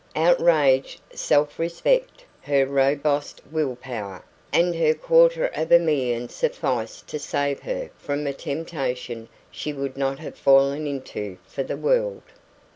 [0.15, 7.19] Outraged self respect, her robust will power, and her quarter of a million sufficed to
[7.19, 12.23] save her from a temptation she would not have fallen into for the world.